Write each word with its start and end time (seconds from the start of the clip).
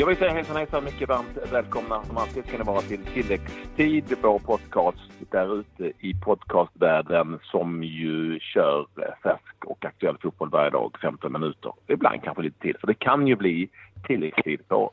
Jag 0.00 0.06
vill 0.06 0.16
säga 0.16 0.32
hejsan 0.32 0.56
hejsan, 0.56 0.84
mycket 0.84 1.08
varmt 1.08 1.52
välkomna 1.52 2.04
som 2.04 2.16
alltid 2.16 2.44
ska 2.46 2.58
ni 2.58 2.64
vara 2.64 2.80
till 2.80 3.04
tilläggstid, 3.04 4.04
vår 4.22 4.38
podcast 4.38 4.98
där 5.30 5.60
ute 5.60 5.92
i 5.98 6.14
podcastvärlden 6.14 7.38
som 7.42 7.84
ju 7.84 8.38
kör 8.40 8.86
färsk 9.22 9.64
och 9.64 9.84
aktuell 9.84 10.16
fotboll 10.22 10.50
varje 10.50 10.70
dag, 10.70 10.96
15 11.02 11.32
minuter. 11.32 11.72
Ibland 11.86 12.22
kanske 12.22 12.42
lite 12.42 12.60
till, 12.60 12.76
för 12.80 12.86
det 12.86 12.94
kan 12.94 13.26
ju 13.26 13.36
bli 13.36 13.68
tilläggstid 14.06 14.68
på 14.68 14.92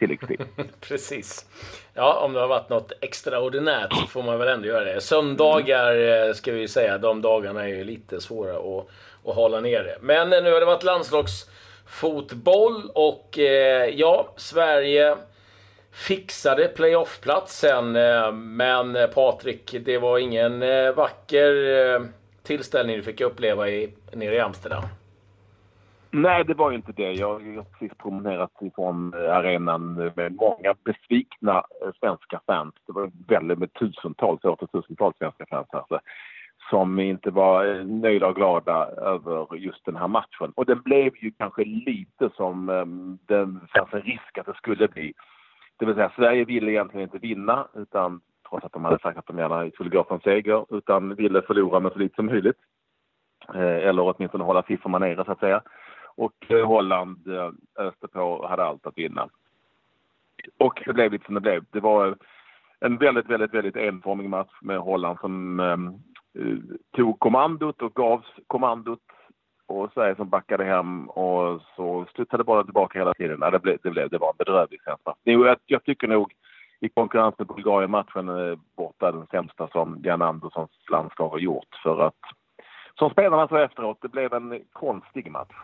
tilläggstid. 0.00 0.40
Precis. 0.80 1.46
Ja, 1.94 2.18
om 2.18 2.32
det 2.32 2.40
har 2.40 2.48
varit 2.48 2.68
något 2.68 2.92
extraordinärt 3.00 3.92
så 3.92 4.06
får 4.06 4.22
man 4.22 4.38
väl 4.38 4.48
ändå 4.48 4.68
göra 4.68 4.84
det. 4.84 5.00
Söndagar 5.00 6.26
eh, 6.28 6.32
ska 6.32 6.52
vi 6.52 6.68
säga, 6.68 6.98
de 6.98 7.22
dagarna 7.22 7.62
är 7.62 7.68
ju 7.68 7.84
lite 7.84 8.20
svåra 8.20 8.56
att, 8.56 8.86
att 9.26 9.34
hålla 9.34 9.60
nere. 9.60 9.96
Men 10.00 10.32
eh, 10.32 10.42
nu 10.42 10.52
har 10.52 10.60
det 10.60 10.66
varit 10.66 10.82
landslagsfotboll 10.82 12.90
och 12.94 13.38
eh, 13.38 13.90
ja, 13.94 14.32
Sverige 14.36 15.16
fixade 15.92 16.68
playoffplatsen. 16.68 17.92
Men 18.54 18.98
Patrik, 19.14 19.76
det 19.84 19.98
var 19.98 20.18
ingen 20.18 20.60
vacker 20.94 22.10
tillställning 22.42 22.96
du 22.96 23.02
fick 23.02 23.20
uppleva 23.20 23.68
i, 23.68 23.92
nere 24.12 24.34
i 24.34 24.40
Amsterdam. 24.40 24.82
Nej, 26.12 26.44
det 26.44 26.54
var 26.54 26.70
ju 26.70 26.76
inte 26.76 26.92
det. 26.92 27.12
Jag 27.12 27.28
har 27.28 27.62
precis 27.62 27.98
promenerat 27.98 28.50
ifrån 28.60 29.14
eh, 29.14 29.36
arenan 29.36 29.94
med 29.94 30.32
många 30.32 30.74
besvikna 30.84 31.62
eh, 31.82 31.90
svenska 32.00 32.40
fans. 32.46 32.74
Det 32.86 32.92
var 32.92 33.10
väldigt 33.28 33.58
med 33.58 33.72
tusentals, 33.72 34.44
åter 34.44 34.66
tusentals 34.66 35.16
svenska 35.18 35.46
fans 35.46 35.68
alltså, 35.70 36.00
som 36.70 36.98
inte 36.98 37.30
var 37.30 37.66
eh, 37.66 37.84
nöjda 37.84 38.26
och 38.26 38.34
glada 38.36 38.86
över 38.86 39.56
just 39.56 39.84
den 39.84 39.96
här 39.96 40.08
matchen. 40.08 40.52
Och 40.54 40.66
den 40.66 40.82
blev 40.82 41.12
ju 41.16 41.32
kanske 41.38 41.64
lite 41.64 42.30
som 42.36 42.68
ehm, 42.68 43.18
det 43.26 43.44
fanns 43.76 43.92
en 43.92 44.02
risk 44.02 44.38
att 44.38 44.46
det 44.46 44.56
skulle 44.56 44.88
bli. 44.88 45.12
Det 45.76 45.86
vill 45.86 45.94
säga 45.94 46.12
Sverige 46.16 46.44
ville 46.44 46.70
egentligen 46.70 47.04
inte 47.04 47.18
vinna 47.18 47.66
utan 47.74 48.20
trots 48.48 48.64
att 48.64 48.72
de 48.72 48.84
hade 48.84 48.98
sagt 48.98 49.18
att 49.18 49.26
de 49.26 49.38
gärna 49.38 49.70
skulle 49.70 49.90
gå 49.90 50.04
för 50.04 50.14
en 50.14 50.20
seger 50.20 50.76
utan 50.76 51.14
ville 51.14 51.42
förlora 51.42 51.80
med 51.80 51.92
så 51.92 51.98
lite 51.98 52.14
som 52.14 52.26
möjligt. 52.26 52.58
Eh, 53.54 53.88
eller 53.88 54.02
åtminstone 54.02 54.44
hålla 54.44 54.62
siffrorna 54.62 54.98
nere 54.98 55.24
så 55.24 55.32
att 55.32 55.40
säga. 55.40 55.62
Och 56.14 56.50
eh, 56.50 56.66
Holland 56.66 57.28
eh, 57.28 57.50
öste 57.78 58.08
på 58.08 58.20
och 58.20 58.48
hade 58.48 58.64
allt 58.64 58.86
att 58.86 58.98
vinna. 58.98 59.28
Och 60.58 60.82
det 60.86 60.92
blev 60.92 61.12
lite 61.12 61.24
som 61.24 61.34
det 61.34 61.40
blev. 61.40 61.64
Det 61.70 61.80
var 61.80 62.16
en 62.80 62.96
väldigt, 62.96 63.26
väldigt, 63.26 63.54
väldigt 63.54 63.76
enformig 63.76 64.28
match 64.28 64.52
med 64.62 64.78
Holland 64.78 65.18
som 65.20 65.60
ehm, 65.60 66.00
Eh, 66.38 66.56
tog 66.96 67.18
kommandot 67.18 67.82
och 67.82 67.94
gavs 67.94 68.26
kommandot 68.46 69.00
och 69.66 69.92
Sverige 69.94 70.16
som 70.16 70.28
backade 70.28 70.64
hem 70.64 71.10
och 71.10 71.60
så 71.76 72.06
studsade 72.10 72.44
bara 72.44 72.64
tillbaka 72.64 72.98
hela 72.98 73.14
tiden. 73.14 73.40
det, 73.40 73.58
blev, 73.58 73.78
det, 73.82 73.90
blev, 73.90 74.10
det 74.10 74.18
var 74.18 74.28
en 74.28 74.36
bedrövlig 74.38 74.80
känsla. 74.84 75.14
Jag, 75.22 75.56
jag 75.66 75.84
tycker 75.84 76.08
nog 76.08 76.32
i 76.80 76.88
konkurrens 76.88 77.34
med 77.38 77.46
Bulgarien-matchen 77.46 78.28
är 78.28 78.58
borta 78.76 79.12
den 79.12 79.26
sämsta 79.26 79.68
som 79.68 80.00
Jan 80.04 80.22
Anderssons 80.22 80.70
landslag 80.90 81.28
har 81.28 81.38
gjort. 81.38 81.80
För 81.82 82.06
att, 82.06 82.20
som 82.98 83.10
spelarna 83.10 83.48
sa 83.48 83.64
efteråt, 83.64 83.98
det 84.00 84.08
blev 84.08 84.34
en 84.34 84.62
konstig 84.72 85.30
match. 85.30 85.54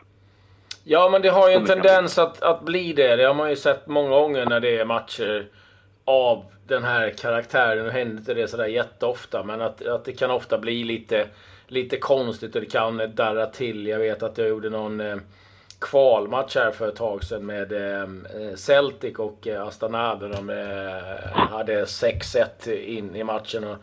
Ja, 0.88 1.08
men 1.08 1.22
det 1.22 1.28
har 1.28 1.48
ju 1.48 1.54
en 1.54 1.66
tendens 1.66 2.18
att, 2.18 2.42
att 2.42 2.62
bli 2.62 2.92
det. 2.92 3.16
Det 3.16 3.24
har 3.24 3.34
man 3.34 3.50
ju 3.50 3.56
sett 3.56 3.86
många 3.86 4.10
gånger 4.10 4.46
när 4.46 4.60
det 4.60 4.78
är 4.78 4.84
matcher 4.84 5.48
av 6.04 6.44
den 6.66 6.84
här 6.84 7.10
karaktären. 7.10 7.84
Nu 7.84 7.90
händer 7.90 8.18
inte 8.18 8.34
det 8.34 8.48
sådär 8.48 8.66
jätteofta, 8.66 9.42
men 9.42 9.60
att, 9.60 9.86
att 9.86 10.04
det 10.04 10.12
kan 10.12 10.30
ofta 10.30 10.58
bli 10.58 10.84
lite, 10.84 11.26
lite 11.66 11.96
konstigt 11.96 12.54
och 12.54 12.60
det 12.60 12.66
kan 12.66 13.14
darra 13.14 13.46
till. 13.46 13.86
Jag 13.86 13.98
vet 13.98 14.22
att 14.22 14.38
jag 14.38 14.48
gjorde 14.48 14.70
någon 14.70 15.00
eh, 15.00 15.16
kvalmatch 15.78 16.56
här 16.56 16.70
för 16.70 16.88
ett 16.88 16.96
tag 16.96 17.24
sedan 17.24 17.46
med 17.46 17.72
eh, 17.72 18.08
Celtic 18.54 19.19
och 19.19 19.46
eh, 19.46 19.66
Astana 19.66 20.14
där 20.14 20.28
de 20.28 20.50
eh, 20.50 21.36
hade 21.36 21.84
6-1 21.84 22.72
in 22.72 23.16
i 23.16 23.25
matchen. 23.25 23.64
Och, 23.64 23.76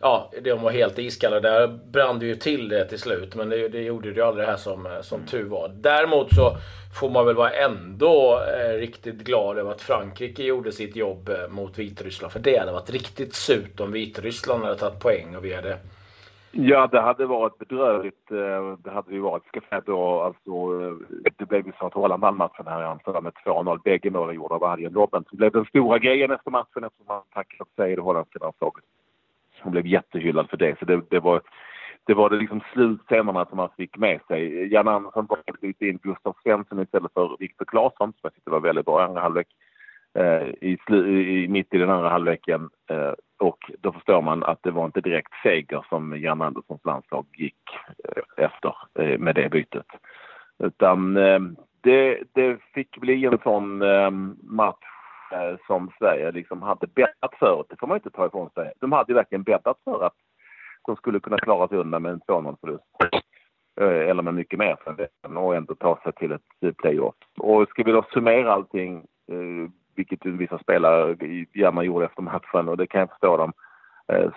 ja, 0.00 0.30
de 0.42 0.62
var 0.62 0.70
helt 0.70 0.98
iskalla. 0.98 1.40
Där 1.40 1.68
brann 1.92 2.18
det 2.18 2.26
ju 2.26 2.34
till 2.34 2.68
det 2.68 2.84
till 2.84 2.98
slut, 2.98 3.34
men 3.34 3.48
det, 3.48 3.68
det 3.68 3.82
gjorde 3.82 4.10
det 4.10 4.16
ju 4.16 4.22
aldrig 4.22 4.46
det 4.46 4.50
här 4.50 4.58
som, 4.58 4.88
som 5.02 5.26
tur 5.26 5.44
var. 5.44 5.68
Däremot 5.68 6.34
så 6.34 6.56
får 7.00 7.10
man 7.10 7.26
väl 7.26 7.36
vara 7.36 7.50
ändå 7.50 8.40
eh, 8.40 8.78
riktigt 8.78 9.24
glad 9.24 9.58
över 9.58 9.70
att 9.70 9.80
Frankrike 9.80 10.42
gjorde 10.42 10.72
sitt 10.72 10.96
jobb 10.96 11.28
eh, 11.28 11.48
mot 11.48 11.78
Vitryssland. 11.78 12.32
För 12.32 12.40
det 12.40 12.58
hade 12.58 12.72
varit 12.72 12.90
riktigt 12.90 13.34
surt 13.34 13.80
om 13.80 13.92
Vitryssland 13.92 14.64
hade 14.64 14.76
tagit 14.76 15.02
poäng 15.02 15.36
och 15.36 15.44
vi 15.44 15.54
hade... 15.54 15.78
Ja, 16.52 16.86
det 16.86 17.00
hade 17.00 17.26
varit 17.26 17.58
bedrövligt. 17.58 18.30
Eh, 18.30 18.78
det 18.84 18.90
hade 18.90 19.12
ju 19.12 19.20
varit. 19.20 19.46
Ska 19.46 19.60
säga 19.68 19.82
då, 19.86 20.20
alltså, 20.20 20.50
eh, 20.50 21.30
det 21.36 21.44
blev 21.44 21.66
ju 21.66 21.72
så 21.78 21.86
att 21.86 21.94
Holland 21.94 22.22
vann 22.22 22.36
matchen 22.36 22.66
här 22.66 22.82
i 22.82 22.84
Amsterdam 22.84 23.24
med 23.24 23.32
2-0. 23.44 23.80
Bägge 23.84 24.10
målen 24.10 24.36
gjorda 24.36 24.54
av 24.54 24.64
Arjen 24.64 24.94
Robben. 24.94 25.24
Så 25.30 25.36
blev 25.36 25.52
den 25.52 25.64
stora 25.64 25.98
grejen 25.98 26.30
efter 26.30 26.50
matchen 26.50 26.84
eftersom 26.84 27.06
han 27.08 27.22
tacklat 27.34 27.68
sig 27.76 27.92
i 27.92 27.96
det 27.96 28.02
holländska 28.02 28.38
landslaget. 28.42 28.84
Hon 29.62 29.72
blev 29.72 29.86
jättehyllad 29.86 30.50
för 30.50 30.56
det. 30.56 30.78
Så 30.78 30.84
det, 30.84 31.02
det 31.10 31.20
var 31.20 31.40
det 32.06 32.14
var 32.14 32.30
det 32.30 32.36
liksom 32.36 32.60
slutscenerna 32.72 33.46
som 33.46 33.58
han 33.58 33.68
fick 33.76 33.96
med 33.96 34.20
sig. 34.28 34.72
Jan 34.72 34.88
Andersson 34.88 35.26
bytte 35.60 35.86
in 35.86 35.98
Gustav 36.02 36.36
Svensson 36.42 36.82
istället 36.82 37.12
för 37.12 37.36
Viktor 37.38 37.64
Claesson 37.64 38.12
som 38.12 38.20
jag 38.22 38.34
tyckte 38.34 38.50
var 38.50 38.60
väldigt 38.60 38.86
bra 38.86 39.00
i 39.00 39.04
andra 39.04 39.20
halvlek. 39.20 39.46
Eh, 40.14 40.48
i, 40.60 40.78
i, 40.90 41.48
mitt 41.48 41.74
i 41.74 41.78
den 41.78 41.90
andra 41.90 42.08
halvleken. 42.08 42.68
Eh, 42.90 43.12
och 43.38 43.70
då 43.78 43.92
förstår 43.92 44.22
man 44.22 44.44
att 44.44 44.62
det 44.62 44.70
var 44.70 44.84
inte 44.84 45.00
direkt 45.00 45.32
seger 45.42 45.84
som 45.88 46.20
Jan 46.20 46.42
Anderssons 46.42 46.84
landslag 46.84 47.26
gick 47.36 47.62
eh, 48.08 48.44
efter 48.44 48.74
eh, 48.98 49.18
med 49.18 49.34
det 49.34 49.48
bytet. 49.48 49.86
Utan 50.58 51.16
eh, 51.16 51.40
det, 51.80 52.18
det 52.32 52.58
fick 52.74 52.96
bli 52.96 53.24
en 53.24 53.38
sån 53.42 53.82
eh, 53.82 54.10
match 54.42 54.86
Eh, 55.32 55.56
som 55.66 55.90
Sverige 55.98 56.32
liksom 56.32 56.62
hade 56.62 56.86
bäddat 56.86 57.34
för. 57.38 57.64
Det 57.68 57.76
får 57.80 57.86
man 57.86 57.96
inte 57.96 58.10
ta 58.10 58.26
ifrån 58.26 58.50
sig. 58.50 58.72
De 58.80 58.92
hade 58.92 59.14
verkligen 59.14 59.42
bäddat 59.42 59.78
för 59.84 60.04
att 60.04 60.14
de 60.86 60.96
skulle 60.96 61.20
kunna 61.20 61.38
klara 61.38 61.68
sig 61.68 61.78
undan 61.78 62.02
med 62.02 62.12
en 62.12 62.20
2-0 62.20 62.56
förlust. 62.60 62.84
Eh, 63.80 64.10
eller 64.10 64.22
med 64.22 64.34
mycket 64.34 64.58
mer 64.58 64.76
för 64.84 65.08
den 65.22 65.36
och 65.36 65.56
ändå 65.56 65.74
ta 65.74 66.00
sig 66.02 66.12
till 66.12 66.32
ett 66.32 66.76
playoff. 66.76 67.14
Och 67.38 67.68
ska 67.68 67.82
vi 67.82 67.92
då 67.92 68.02
summera 68.12 68.52
allting, 68.52 68.96
eh, 69.32 69.70
vilket 69.96 70.26
vissa 70.26 70.58
spelare 70.58 71.16
gärna 71.54 71.82
gjorde 71.82 72.06
efter 72.06 72.22
matchen 72.22 72.68
och 72.68 72.76
det 72.76 72.86
kan 72.86 73.00
jag 73.00 73.10
förstå 73.10 73.36
dem, 73.36 73.52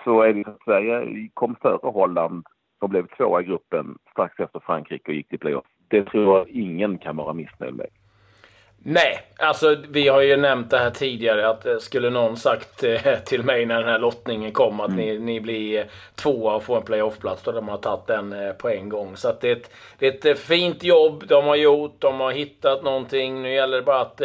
så 0.04 0.22
är 0.22 0.34
det 0.34 0.48
att 0.48 0.64
Sverige 0.64 1.30
kom 1.34 1.56
före 1.62 1.90
Holland 1.90 2.46
och 2.82 2.90
blev 2.90 3.08
tvåa 3.08 3.42
i 3.42 3.44
gruppen 3.44 3.98
strax 4.12 4.40
efter 4.40 4.60
Frankrike 4.60 5.12
och 5.12 5.16
gick 5.16 5.30
till 5.30 5.40
playoff. 5.40 5.66
Det 5.88 6.04
tror 6.04 6.38
jag 6.38 6.50
ingen 6.50 6.98
kan 6.98 7.16
vara 7.16 7.34
missnöjd 7.34 7.76
med. 7.76 7.88
Nej, 8.86 9.22
alltså 9.38 9.76
vi 9.90 10.08
har 10.08 10.22
ju 10.22 10.38
nämnt 10.38 10.70
det 10.70 10.78
här 10.78 10.90
tidigare 10.90 11.50
att 11.50 11.66
eh, 11.66 11.78
skulle 11.78 12.10
någon 12.10 12.38
sagt 12.38 12.84
eh, 12.84 13.20
till 13.26 13.44
mig 13.44 13.66
när 13.66 13.80
den 13.80 13.90
här 13.90 14.00
lottningen 14.00 14.52
kom 14.52 14.80
att 14.80 14.90
mm. 14.90 15.00
ni, 15.00 15.20
ni 15.20 15.42
blir 15.42 15.80
eh, 15.80 15.86
tvåa 16.16 16.56
och 16.56 16.64
får 16.64 16.78
en 16.78 16.84
playoffplats 16.84 17.44
då 17.44 17.52
de 17.52 17.68
har 17.68 17.78
tagit 17.78 18.08
den 18.08 18.54
på 18.58 18.70
en 18.70 18.90
gång. 18.90 19.18
Så 19.18 19.34
det, 19.42 19.52
är 19.52 19.56
ett, 19.56 19.72
det 20.00 20.26
är 20.26 20.32
ett 20.32 20.40
fint 20.40 20.84
jobb 20.84 21.24
de 21.28 21.46
har 21.46 21.56
gjort. 21.56 21.96
De 22.00 22.20
har 22.20 22.32
hittat 22.32 22.84
någonting. 22.84 23.42
Nu 23.42 23.54
gäller 23.54 23.78
det 23.78 23.84
bara 23.84 24.02
att 24.02 24.22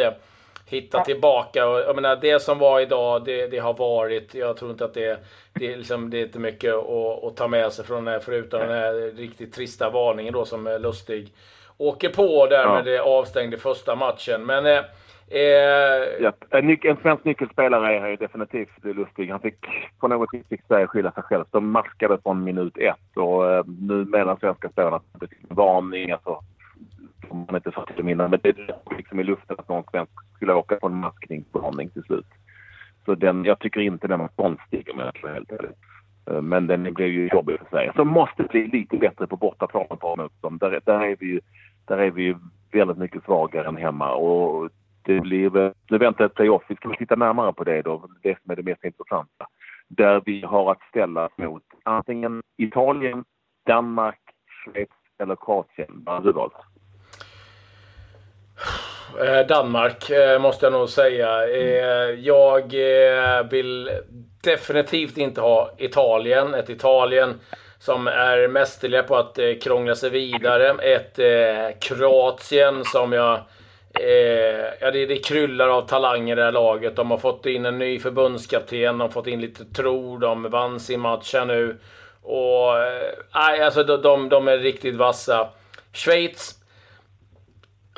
hitta 0.65 1.03
tillbaka. 1.03 1.59
Jag 1.59 1.95
menar, 1.95 2.15
det 2.15 2.39
som 2.39 2.59
var 2.59 2.79
idag, 2.79 3.25
det, 3.25 3.47
det 3.47 3.59
har 3.59 3.73
varit. 3.73 4.33
Jag 4.33 4.57
tror 4.57 4.71
inte 4.71 4.85
att 4.85 4.93
det, 4.93 5.19
det, 5.53 5.73
är, 5.73 5.77
liksom, 5.77 6.09
det 6.09 6.19
är 6.19 6.23
inte 6.23 6.39
mycket 6.39 6.73
att, 6.73 7.23
att 7.23 7.35
ta 7.35 7.47
med 7.47 7.73
sig 7.73 7.85
från 7.85 8.05
det 8.05 8.11
här, 8.11 8.19
förutom 8.19 8.59
den 8.59 8.69
här 8.69 9.15
riktigt 9.17 9.53
trista 9.53 9.89
varningen 9.89 10.33
då 10.33 10.45
som 10.45 10.67
är 10.67 10.79
lustig 10.79 11.33
åker 11.79 12.09
på 12.09 12.47
där 12.47 12.63
ja. 12.63 12.73
med 12.73 12.85
det 12.85 13.01
avstängde 13.01 13.57
första 13.57 13.95
matchen. 13.95 14.45
Men... 14.45 14.65
Eh, 14.65 14.83
eh, 15.27 16.03
ja, 16.19 16.33
en, 16.49 16.77
en 16.83 16.97
svensk 17.01 17.23
nyckelspelare 17.25 18.11
är 18.11 18.17
definitivt 18.17 18.83
lustig. 18.83 19.29
Han 19.29 19.39
fick 19.39 19.65
på 19.99 20.07
något 20.07 20.29
vis 20.33 20.47
fick 20.49 20.61
Sverige 20.67 20.87
skylla 20.87 21.11
sig 21.11 21.23
själv. 21.23 21.45
De 21.51 21.71
maskade 21.71 22.17
från 22.23 22.43
minut 22.43 22.77
ett 22.77 23.17
och 23.17 23.51
eh, 23.51 23.63
nu 23.79 24.05
menar 24.05 24.37
svenska 24.39 24.69
spelarna 24.69 25.01
en 25.21 25.55
varning. 25.55 26.11
Alltså, 26.11 26.39
som 27.29 27.45
man 27.45 27.55
inte 27.55 27.71
sa 27.71 27.85
till 27.85 28.09
innan. 28.09 28.29
Men 28.29 28.39
det 28.43 28.49
är 28.49 28.75
liksom 28.97 29.19
i 29.19 29.23
luften 29.23 29.55
att 29.59 29.69
någon 29.69 29.83
svensk 29.91 30.11
skulle 30.35 30.53
åka 30.53 30.75
på 30.75 30.87
en 30.87 30.95
maskningsvarning 30.95 31.89
till 31.89 32.03
slut. 32.03 32.27
Så 33.05 33.15
den, 33.15 33.45
jag 33.45 33.59
tycker 33.59 33.79
inte 33.79 34.07
den 34.07 34.19
var 34.19 34.27
konstig 34.27 34.89
om 34.93 34.99
jag 34.99 35.17
ska 35.17 35.27
vara 35.27 35.33
helt 35.33 35.51
ärlig. 35.51 35.71
Eh, 36.29 36.41
men 36.41 36.67
den 36.67 36.93
blev 36.93 37.07
ju 37.07 37.29
jobbig 37.33 37.59
för 37.59 37.67
Sverige. 37.69 37.91
Så 37.95 38.05
måste 38.05 38.43
bli 38.43 38.67
lite 38.67 38.97
bättre 38.97 39.27
på 39.27 39.37
bortaplan 39.37 39.97
på 39.99 40.15
motstånd. 40.15 40.59
Där, 40.59 40.81
där 40.85 41.01
är 41.05 41.15
vi 41.19 41.25
ju 41.25 41.41
där 41.89 41.97
är 41.97 42.11
vi 42.11 42.35
väldigt 42.71 42.97
mycket 42.97 43.23
svagare 43.23 43.67
än 43.67 43.77
hemma. 43.77 44.13
Och 44.13 44.69
det 45.01 45.19
blir, 45.19 45.73
nu 45.89 45.97
väntar 45.97 46.25
ett 46.25 46.33
playoff. 46.33 46.63
Vi 46.69 46.75
ska 46.75 46.93
titta 46.97 47.15
närmare 47.15 47.53
på 47.53 47.63
det 47.63 47.81
då, 47.81 48.07
det 48.23 48.37
som 48.41 48.51
är 48.51 48.55
det 48.55 48.63
mest 48.63 48.83
intressanta. 48.83 49.47
Där 49.87 50.21
vi 50.25 50.41
har 50.41 50.71
att 50.71 50.81
ställa 50.89 51.29
mot 51.35 51.63
antingen 51.83 52.41
Italien, 52.57 53.23
Danmark, 53.65 54.19
Schweiz 54.47 54.89
eller 55.19 55.35
Kroatien. 55.35 56.03
Vad 56.05 56.15
har 56.15 56.23
du 56.23 56.31
valt? 56.31 56.53
Eh, 59.21 59.47
Danmark 59.47 60.09
eh, 60.09 60.41
måste 60.41 60.65
jag 60.65 60.73
nog 60.73 60.89
säga. 60.89 61.47
Eh, 61.47 62.09
jag 62.19 62.73
vill 63.51 63.89
definitivt 64.43 65.17
inte 65.17 65.41
ha 65.41 65.71
Italien. 65.77 66.53
Ett 66.53 66.69
Italien 66.69 67.39
som 67.79 68.07
är 68.07 68.47
mästerliga 68.47 69.03
på 69.03 69.15
att 69.15 69.39
eh, 69.39 69.53
krångla 69.61 69.95
sig 69.95 70.09
vidare. 70.09 70.69
Ett 70.69 71.19
eh, 71.19 71.79
Kroatien 71.79 72.85
som 72.85 73.13
jag 73.13 73.39
Eh, 73.93 74.73
ja, 74.81 74.91
det, 74.91 75.05
det 75.05 75.17
kryllar 75.17 75.67
av 75.67 75.81
talanger 75.81 76.33
i 76.33 76.39
det 76.39 76.43
här 76.43 76.51
laget. 76.51 76.95
De 76.95 77.11
har 77.11 77.17
fått 77.17 77.45
in 77.45 77.65
en 77.65 77.77
ny 77.77 77.99
förbundskapten, 77.99 78.97
de 78.97 78.99
har 78.99 79.09
fått 79.09 79.27
in 79.27 79.41
lite 79.41 79.65
tro, 79.65 80.17
de 80.17 80.49
vann 80.49 80.79
sin 80.79 80.99
match 80.99 81.33
här 81.33 81.45
nu. 81.45 81.77
Och... 82.21 82.77
Eh, 82.77 83.65
alltså 83.65 83.83
de, 83.83 84.01
de, 84.01 84.29
de 84.29 84.47
är 84.47 84.57
riktigt 84.57 84.95
vassa. 84.95 85.49
Schweiz 85.93 86.58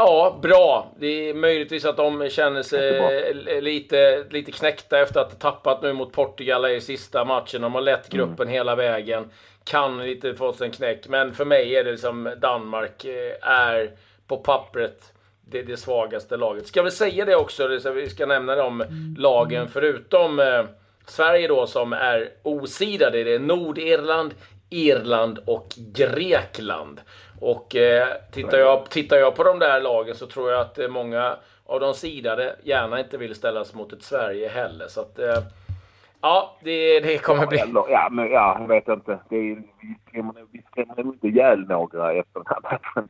Ja, 0.04 0.40
bra. 0.42 0.92
Det 1.00 1.30
är 1.30 1.34
möjligtvis 1.34 1.86
att 1.86 1.98
de 1.98 2.30
känner 2.30 2.64
sig 2.64 3.34
lite, 3.62 4.26
lite 4.30 4.52
knäckta 4.52 5.00
efter 5.00 5.20
att 5.20 5.32
ha 5.32 5.52
tappat 5.52 5.82
nu 5.82 5.94
mot 5.94 6.14
Portugal 6.14 6.66
i 6.66 6.82
sista 6.82 7.26
matchen. 7.26 7.62
De 7.62 7.74
har 7.74 7.82
lett 7.82 8.14
mm. 8.14 8.18
gruppen 8.18 8.48
mm. 8.48 8.54
hela 8.54 8.76
vägen. 8.76 9.30
Kan 9.64 10.04
lite 10.04 10.34
få 10.34 10.54
sig 10.54 10.68
en 10.68 10.74
knäck. 10.74 11.08
Men 11.08 11.34
för 11.34 11.46
mig 11.46 11.76
är 11.76 11.84
det 11.84 11.98
som 11.98 12.34
Danmark 12.42 13.06
eh, 13.06 13.50
är 13.50 13.92
på 14.28 14.38
pappret 14.38 15.14
det, 15.46 15.62
det 15.62 15.78
svagaste 15.78 16.38
laget. 16.38 16.68
Ska 16.68 16.82
vi 16.82 16.92
säga 16.92 17.26
det 17.26 17.36
också? 17.36 17.68
Vi 17.68 18.10
ska 18.10 18.26
nämna 18.26 18.56
de 18.56 18.84
lagen 19.18 19.68
förutom 19.68 20.40
eh, 20.40 20.64
Sverige 21.06 21.48
då 21.48 21.68
som 21.68 21.94
är 21.94 22.30
osidade. 22.44 23.24
Det 23.24 23.36
är 23.36 23.40
Nordirland, 23.40 24.34
Irland 24.70 25.40
och 25.46 25.68
Grekland. 25.78 27.02
Och 27.42 27.76
eh, 27.76 28.08
tittar, 28.32 28.58
jag, 28.58 28.90
tittar 28.90 29.18
jag 29.18 29.36
på 29.36 29.44
de 29.44 29.60
där 29.60 29.82
lagen 29.82 30.16
så 30.16 30.28
tror 30.28 30.52
jag 30.52 30.62
att 30.62 30.80
eh, 30.80 30.88
många 30.88 31.38
av 31.66 31.80
de 31.80 31.94
sidade 31.94 32.56
gärna 32.64 33.00
inte 33.00 33.18
vill 33.18 33.36
ställas 33.36 33.74
mot 33.74 33.94
ett 33.94 34.04
Sverige 34.04 34.50
heller. 34.50 34.88
Så 34.88 35.02
att, 35.02 35.20
eh, 35.20 35.38
ja, 36.22 36.58
det, 36.64 37.00
det 37.00 37.18
kommer 37.18 37.48
bli... 37.48 37.64
Ja, 37.90 38.10
men 38.12 38.32
ja, 38.32 38.58
jag 38.60 38.68
vet 38.68 38.88
inte. 38.88 39.20
Det 39.30 39.36
är, 39.36 39.56
vi 39.82 39.96
skrämmer, 40.08 40.34
vi 40.52 40.62
skrämmer 40.72 41.04
nog 41.04 41.14
inte 41.14 41.28
ihjäl 41.28 41.60
några 41.60 42.14
efter 42.14 42.40
den 42.40 42.46
här 42.48 42.62
matchen. 42.62 43.10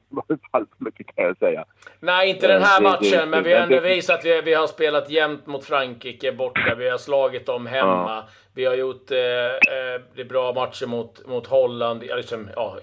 så 0.52 0.84
mycket 0.84 1.16
kan 1.16 1.26
jag 1.26 1.38
säga. 1.38 1.66
Nej, 2.00 2.30
inte 2.30 2.48
den 2.48 2.62
här 2.62 2.82
matchen, 2.82 3.20
det, 3.20 3.26
men 3.26 3.44
vi 3.44 3.54
har 3.54 3.60
ändå 3.60 3.80
visat 3.80 4.20
att 4.20 4.26
vi, 4.26 4.42
vi 4.42 4.54
har 4.54 4.68
spelat 4.68 5.10
jämnt 5.10 5.48
mot 5.48 5.66
Frankrike 5.66 6.32
borta. 6.32 6.76
Vi 6.78 6.90
har 6.90 6.98
slagit 6.98 7.46
dem 7.46 7.66
hemma. 7.66 8.16
Ja. 8.16 8.28
Vi 8.54 8.66
har 8.66 8.76
gjort 8.76 9.12
eh, 9.12 9.18
eh, 9.18 10.02
det 10.16 10.26
bra 10.26 10.54
matcher 10.54 10.86
mot, 10.86 11.28
mot 11.28 11.48
Holland, 11.48 12.04
liksom, 12.04 12.50
ja, 12.56 12.78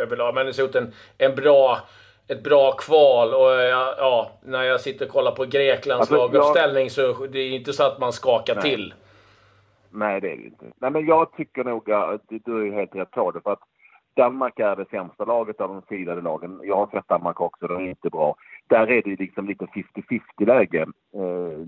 överlag. 0.00 0.34
Men 0.34 0.46
vi 0.46 0.52
har 0.52 0.60
gjort 0.60 0.74
en, 0.74 0.92
en 1.18 1.34
bra, 1.34 1.78
ett 2.28 2.42
bra 2.42 2.72
kval. 2.72 3.34
Och 3.34 3.50
ja, 3.50 3.94
ja, 3.98 4.30
när 4.42 4.62
jag 4.62 4.80
sitter 4.80 5.06
och 5.06 5.12
kollar 5.12 5.32
på 5.32 5.44
Greklands 5.44 6.00
alltså, 6.00 6.16
laguppställning 6.16 6.84
jag... 6.84 6.92
så 6.92 7.26
det 7.26 7.38
är 7.38 7.50
inte 7.50 7.72
så 7.72 7.82
att 7.82 7.98
man 7.98 8.12
skakar 8.12 8.54
Nej. 8.54 8.64
till. 8.64 8.94
Nej, 9.92 10.20
det 10.20 10.32
är 10.32 10.36
det 10.36 10.46
inte. 10.46 10.72
Nej, 10.76 10.90
men 10.90 11.06
jag 11.06 11.32
tycker 11.32 11.64
nog 11.64 11.90
att 11.90 12.22
du 12.28 12.68
är 12.68 12.72
helt 12.72 12.94
rätt 12.94 13.10
på 13.10 13.30
det. 13.30 13.40
För 13.40 13.52
att 13.52 13.62
Danmark 14.14 14.58
är 14.58 14.76
det 14.76 14.90
sämsta 14.90 15.24
laget 15.24 15.60
av 15.60 15.68
de 15.68 15.82
sidade 15.96 16.20
lagen. 16.20 16.60
Jag 16.62 16.76
har 16.76 16.86
sett 16.86 17.08
Danmark 17.08 17.40
också, 17.40 17.66
de 17.66 17.84
är 17.84 17.88
inte 17.88 18.10
bra. 18.10 18.34
Där 18.66 18.90
är 18.90 19.02
det 19.02 19.18
liksom 19.18 19.46
lite 19.46 19.64
50-50 19.64 20.20
läge. 20.46 20.82
Eh, 21.14 21.66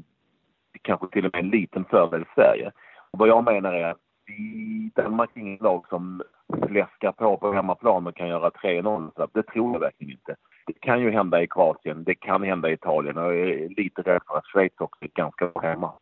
kanske 0.83 1.09
till 1.09 1.27
och 1.27 1.35
med 1.35 1.45
en 1.45 1.51
liten 1.51 1.85
fördel 1.85 2.25
Sverige. 2.35 2.73
Och 3.11 3.19
vad 3.19 3.29
jag 3.29 3.45
menar 3.45 3.73
är 3.73 3.91
att 3.91 4.01
vi, 4.27 4.91
Danmark 4.95 5.31
är 5.35 5.41
inget 5.41 5.61
lag 5.61 5.87
som 5.89 6.23
fläskar 6.69 7.13
på 7.13 7.37
på 7.37 7.53
hemmaplan 7.53 8.07
och 8.07 8.17
kan 8.17 8.29
göra 8.29 8.51
3-0. 8.51 9.29
Det 9.33 9.43
tror 9.43 9.73
jag 9.73 9.81
verkligen 9.81 10.13
inte. 10.13 10.37
Det 10.67 10.73
kan 10.81 11.01
ju 11.01 11.11
hända 11.11 11.43
i 11.43 11.47
Kroatien, 11.47 12.05
det 12.05 12.15
kan 12.15 12.43
hända 12.43 12.71
i 12.71 12.73
Italien 12.73 13.19
och 13.19 13.35
jag 13.35 13.51
är 13.51 13.69
lite 13.69 14.03
rädd 14.03 14.23
för 14.27 14.37
att 14.39 14.47
Schweiz 14.47 14.73
också 14.79 15.05
är 15.05 15.11
ganska 15.15 15.47
bra 15.47 15.63
hemma. 15.63 15.93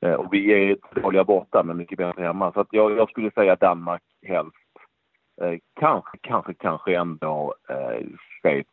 Eh, 0.00 0.12
och 0.12 0.34
vi 0.34 0.70
är 0.70 0.76
dåliga 1.02 1.24
borta 1.24 1.62
men 1.62 1.76
mycket 1.76 1.98
bättre 1.98 2.22
hemma. 2.22 2.52
Så 2.52 2.60
att 2.60 2.68
jag, 2.70 2.92
jag 2.96 3.10
skulle 3.10 3.30
säga 3.30 3.56
Danmark 3.56 4.02
helst. 4.26 4.56
Eh, 5.40 5.58
kanske, 5.80 6.18
kanske, 6.20 6.54
kanske 6.54 6.96
ändå 6.96 7.54
eh, 7.68 8.06
Schweiz, 8.42 8.66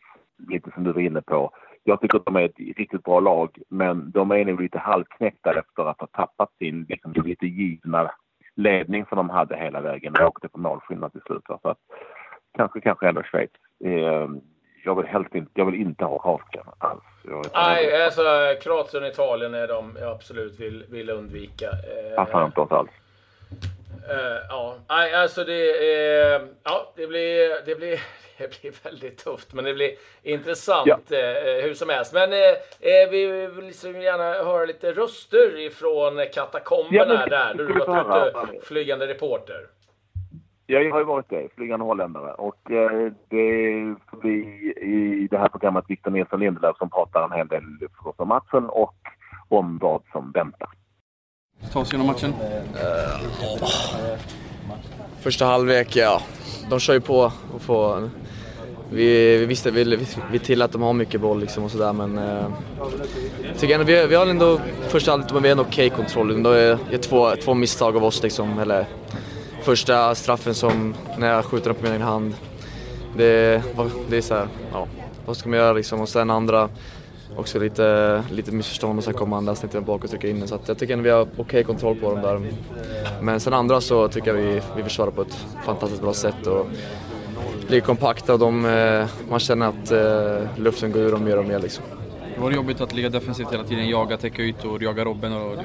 lite 0.48 0.72
som 0.72 0.84
du 0.84 0.92
var 0.92 1.02
inne 1.02 1.22
på. 1.22 1.52
Jag 1.84 2.02
tycker 2.02 2.18
att 2.18 2.26
de 2.26 2.36
är 2.36 2.46
ett 2.46 2.60
riktigt 2.78 3.04
bra 3.04 3.20
lag, 3.20 3.58
men 3.70 4.12
de 4.12 4.32
är 4.32 4.46
nog 4.46 4.62
lite 4.62 4.80
halvknäckta 4.80 5.60
efter 5.60 5.90
att 5.90 6.00
ha 6.00 6.08
tappat 6.08 6.50
sin 6.58 6.86
liksom, 6.90 7.14
lite 7.14 7.48
givna 7.48 8.12
ledning 8.56 9.06
som 9.06 9.16
de 9.16 9.30
hade 9.30 9.58
hela 9.58 9.82
vägen 9.82 10.14
De 10.14 10.26
åkte 10.26 10.50
på 10.50 10.60
målskillnad 10.60 11.12
till 11.12 11.22
slut. 11.22 11.44
Så 11.48 11.60
att, 11.70 11.78
kanske, 12.58 12.82
kanske 12.82 13.10
ändå 13.10 13.24
Schweiz. 13.24 13.52
Eh, 13.84 14.30
jag 14.86 14.96
vill 14.96 15.06
helst 15.06 15.36
inte, 15.36 15.52
jag 15.54 15.66
vill 15.66 15.82
inte 15.82 16.06
ha 16.06 16.20
Kroatien 16.20 16.66
alls. 16.78 17.04
Nej, 17.54 18.04
alltså 18.04 18.56
Kroatien 18.62 19.04
och 19.04 19.10
Italien 19.10 19.54
är 19.54 19.68
de 19.68 19.98
jag 20.00 20.12
absolut 20.12 20.60
vill, 20.60 20.86
vill 20.90 21.10
undvika. 21.10 21.70
Eh, 21.70 22.16
Passar 22.16 22.46
inte 22.46 22.62
oss 22.62 22.72
alls. 22.72 22.90
Uh, 24.10 24.46
ja, 24.50 24.78
alltså 24.88 25.44
det, 25.44 25.70
uh, 25.70 26.48
ja, 26.64 26.94
det, 26.96 27.08
blir, 27.08 27.66
det, 27.66 27.76
blir, 27.76 28.02
det 28.38 28.62
blir 28.62 28.74
väldigt 28.84 29.18
tufft, 29.18 29.54
men 29.54 29.66
det 29.66 29.74
blir 29.74 29.92
intressant 30.24 31.02
ja. 31.10 31.18
uh, 31.18 31.64
hur 31.64 31.74
som 31.74 31.90
helst. 31.90 32.14
Men 32.14 32.30
vi 33.12 33.48
vill 33.56 33.66
liksom 33.66 34.02
gärna 34.02 34.24
höra 34.24 34.66
lite 34.66 34.92
röster 34.92 35.60
ifrån 35.60 36.26
katakomberna 36.34 37.14
ja, 37.14 37.26
där, 37.26 37.54
du 37.54 37.74
har 37.74 38.04
varit 38.04 38.54
ute 38.54 38.66
flygande 38.66 39.08
reporter. 39.08 39.68
Ja, 40.68 40.80
jag 40.80 40.92
har 40.92 41.00
ju 41.00 41.06
varit 41.06 41.30
det, 41.30 41.48
flygande 41.56 41.86
holländare. 41.86 42.34
Och 42.34 42.56
det 43.30 43.96
får 44.10 44.22
vi 44.24 44.36
i 45.22 45.28
det 45.32 45.38
här 45.38 45.50
programmet 45.50 45.86
Victor 45.88 46.12
Nilsson 46.12 46.40
Lindelöf 46.40 46.78
som 46.78 46.90
pratar 46.90 47.24
en 47.24 47.32
hel 47.32 47.48
del 47.48 47.64
om 48.16 48.28
matchen 48.28 48.70
och 48.70 48.96
om 49.50 49.78
vad 49.78 50.02
som 50.12 50.32
väntar. 50.32 50.70
Ta 51.74 51.80
oss 51.80 51.94
igenom 51.94 52.08
matchen. 52.08 52.30
Uh, 52.30 54.18
Första 55.22 55.46
halvlek, 55.46 55.96
ja. 55.96 56.22
De 56.70 56.80
kör 56.80 56.94
ju 56.94 57.02
på 57.02 57.32
och 57.54 57.62
får... 57.62 58.10
Vi, 58.92 59.38
vi 59.38 59.46
visste, 59.46 59.72
vi, 59.72 60.06
vi 60.32 60.40
till 60.40 60.62
att 60.62 60.72
de 60.72 60.82
har 60.82 60.94
mycket 60.94 61.22
boll 61.22 61.40
liksom 61.40 61.64
och 61.64 61.72
sådär 61.72 61.94
men... 61.94 62.18
Uh, 62.18 62.54
tycker 63.58 63.74
ändå, 63.74 63.86
vi, 63.86 64.08
vi 64.08 64.16
har 64.16 64.28
ändå 64.28 64.60
första 64.90 65.12
halvlek, 65.12 65.34
men 65.34 65.44
vi 65.44 65.50
har 65.50 65.56
en 65.56 65.60
okej 65.60 65.88
okay 65.88 65.98
kontroll. 65.98 66.44
Det 66.44 66.50
är 66.92 66.98
två, 66.98 67.36
två 67.36 67.54
misstag 67.54 67.96
av 67.96 68.04
oss 68.04 68.24
liksom, 68.24 68.60
eller... 68.60 68.86
Första 69.66 70.16
straffen 70.16 70.54
som, 70.54 70.96
när 71.18 71.34
jag 71.34 71.46
skjuter 71.46 71.66
den 71.66 71.76
på 71.76 71.84
min 71.84 71.92
egen 71.92 72.02
hand. 72.02 72.36
Det, 73.18 73.64
det 74.10 74.18
är 74.18 74.22
såhär, 74.22 74.48
ja. 74.72 74.88
Vad 75.26 75.38
ska 75.38 75.50
man 75.50 75.60
göra 75.60 75.74
liksom? 75.74 76.02
Och 76.02 76.10
sen 76.10 76.30
andra 76.30 76.70
också 77.38 77.60
lite, 77.60 78.24
lite 78.32 78.52
missförstånd 78.52 78.98
och 79.00 79.04
sen 79.04 79.14
kommer 79.14 79.38
andra 79.38 79.56
snittar 79.56 79.82
bak 79.82 80.04
och 80.04 80.10
trycker 80.10 80.28
in 80.28 80.40
den. 80.40 80.48
Så 80.48 80.60
jag 80.66 80.78
tycker 80.78 80.98
att 80.98 81.04
vi 81.04 81.10
har 81.10 81.22
okej 81.22 81.42
okay 81.44 81.64
kontroll 81.64 81.96
på 81.96 82.10
dem 82.10 82.22
där. 82.22 82.52
Men 83.22 83.40
sen 83.40 83.54
andra 83.54 83.82
så 83.82 84.08
tycker 84.08 84.28
jag 84.28 84.42
vi, 84.42 84.62
vi 84.76 84.84
försvarar 84.84 85.12
på 85.12 85.22
ett 85.22 85.46
fantastiskt 85.66 86.02
bra 86.02 86.14
sätt 86.14 86.48
och 86.48 86.68
ligger 87.68 87.86
kompakta 87.86 88.34
och 88.34 88.40
de, 88.40 88.66
eh, 88.66 89.06
man 89.30 89.40
känner 89.40 89.68
att 89.68 89.92
eh, 89.92 90.64
luften 90.64 90.92
går 90.92 91.02
ur 91.02 91.12
dem 91.12 91.24
mer 91.24 91.38
och 91.38 91.46
mer 91.46 91.60
liksom. 91.60 91.84
Det 92.36 92.42
var 92.42 92.52
jobbigt 92.52 92.82
att 92.82 92.94
ligga 92.94 93.10
defensivt 93.10 93.54
hela 93.54 93.64
tiden, 93.64 93.90
jaga, 93.90 94.18
täcka 94.18 94.42
ytor, 94.42 94.84
jaga 94.84 95.06
Robben 95.06 95.34
och 95.34 95.56